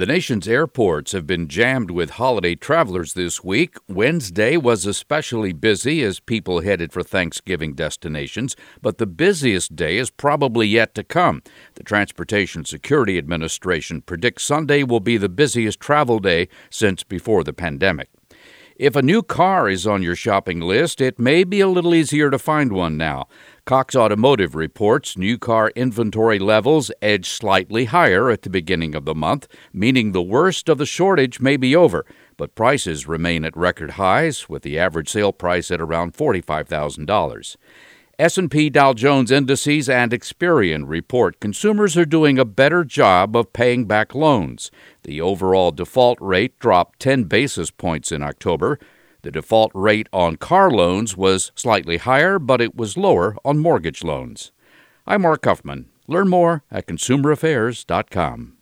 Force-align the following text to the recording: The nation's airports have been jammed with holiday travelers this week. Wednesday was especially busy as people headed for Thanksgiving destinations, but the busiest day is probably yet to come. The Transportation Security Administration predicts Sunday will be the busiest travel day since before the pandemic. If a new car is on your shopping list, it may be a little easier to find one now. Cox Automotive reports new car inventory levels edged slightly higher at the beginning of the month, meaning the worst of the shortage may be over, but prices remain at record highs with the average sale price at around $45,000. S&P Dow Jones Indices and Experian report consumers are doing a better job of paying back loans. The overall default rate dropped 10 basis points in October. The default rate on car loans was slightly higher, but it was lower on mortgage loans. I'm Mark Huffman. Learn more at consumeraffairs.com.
The 0.00 0.06
nation's 0.06 0.48
airports 0.48 1.12
have 1.12 1.26
been 1.26 1.46
jammed 1.46 1.90
with 1.90 2.12
holiday 2.12 2.54
travelers 2.54 3.12
this 3.12 3.44
week. 3.44 3.76
Wednesday 3.86 4.56
was 4.56 4.86
especially 4.86 5.52
busy 5.52 6.02
as 6.02 6.20
people 6.20 6.62
headed 6.62 6.90
for 6.90 7.02
Thanksgiving 7.02 7.74
destinations, 7.74 8.56
but 8.80 8.96
the 8.96 9.06
busiest 9.06 9.76
day 9.76 9.98
is 9.98 10.10
probably 10.10 10.66
yet 10.66 10.94
to 10.94 11.04
come. 11.04 11.42
The 11.74 11.82
Transportation 11.82 12.64
Security 12.64 13.18
Administration 13.18 14.00
predicts 14.00 14.44
Sunday 14.44 14.84
will 14.84 15.00
be 15.00 15.18
the 15.18 15.28
busiest 15.28 15.80
travel 15.80 16.18
day 16.18 16.48
since 16.70 17.02
before 17.02 17.44
the 17.44 17.52
pandemic. 17.52 18.08
If 18.80 18.96
a 18.96 19.02
new 19.02 19.22
car 19.22 19.68
is 19.68 19.86
on 19.86 20.02
your 20.02 20.16
shopping 20.16 20.58
list, 20.58 21.02
it 21.02 21.18
may 21.18 21.44
be 21.44 21.60
a 21.60 21.68
little 21.68 21.94
easier 21.94 22.30
to 22.30 22.38
find 22.38 22.72
one 22.72 22.96
now. 22.96 23.28
Cox 23.66 23.94
Automotive 23.94 24.54
reports 24.54 25.18
new 25.18 25.36
car 25.36 25.70
inventory 25.76 26.38
levels 26.38 26.90
edged 27.02 27.26
slightly 27.26 27.84
higher 27.84 28.30
at 28.30 28.40
the 28.40 28.48
beginning 28.48 28.94
of 28.94 29.04
the 29.04 29.14
month, 29.14 29.48
meaning 29.70 30.12
the 30.12 30.22
worst 30.22 30.70
of 30.70 30.78
the 30.78 30.86
shortage 30.86 31.40
may 31.40 31.58
be 31.58 31.76
over, 31.76 32.06
but 32.38 32.54
prices 32.54 33.06
remain 33.06 33.44
at 33.44 33.54
record 33.54 33.90
highs 33.90 34.48
with 34.48 34.62
the 34.62 34.78
average 34.78 35.10
sale 35.10 35.34
price 35.34 35.70
at 35.70 35.78
around 35.78 36.14
$45,000. 36.14 37.56
S&P 38.20 38.68
Dow 38.68 38.92
Jones 38.92 39.30
Indices 39.30 39.88
and 39.88 40.12
Experian 40.12 40.84
report 40.86 41.40
consumers 41.40 41.96
are 41.96 42.04
doing 42.04 42.38
a 42.38 42.44
better 42.44 42.84
job 42.84 43.34
of 43.34 43.54
paying 43.54 43.86
back 43.86 44.14
loans. 44.14 44.70
The 45.04 45.22
overall 45.22 45.70
default 45.70 46.18
rate 46.20 46.58
dropped 46.58 47.00
10 47.00 47.24
basis 47.24 47.70
points 47.70 48.12
in 48.12 48.22
October. 48.22 48.78
The 49.22 49.30
default 49.30 49.72
rate 49.74 50.06
on 50.12 50.36
car 50.36 50.70
loans 50.70 51.16
was 51.16 51.50
slightly 51.54 51.96
higher, 51.96 52.38
but 52.38 52.60
it 52.60 52.76
was 52.76 52.98
lower 52.98 53.38
on 53.42 53.56
mortgage 53.58 54.04
loans. 54.04 54.52
I'm 55.06 55.22
Mark 55.22 55.46
Huffman. 55.46 55.88
Learn 56.06 56.28
more 56.28 56.62
at 56.70 56.86
consumeraffairs.com. 56.86 58.59